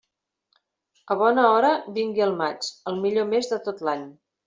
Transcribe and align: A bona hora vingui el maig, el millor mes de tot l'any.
A 1.15 1.17
bona 1.19 1.45
hora 1.51 1.71
vingui 1.99 2.27
el 2.31 2.35
maig, 2.43 2.73
el 2.93 3.01
millor 3.07 3.33
mes 3.37 3.55
de 3.57 3.65
tot 3.71 3.89
l'any. 3.91 4.13